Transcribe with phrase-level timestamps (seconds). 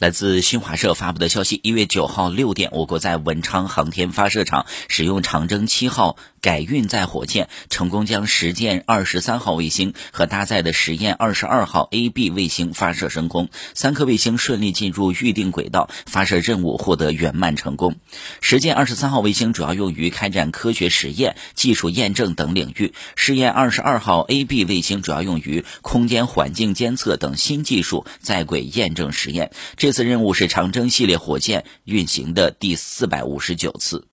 [0.00, 17.96] 来自新华社发布的消息，一月九号六点，我国在文昌航天发射场使用长征七号改运载火箭，成功将实践二十三号卫星和搭载的实验二十二号 A、B 卫星发射升空，三颗卫星顺利进入预定轨道，发射任务获得圆满成功。
[18.40, 29.52] 实践二十三号卫星主要用于开展科学实验、技术验证等领域，试验二十二号 A、B 卫星主要用于空间环境监测等新技术在轨验证实验。
[29.76, 34.06] 这这次任务是长征系列火箭运行的第四百五十九次。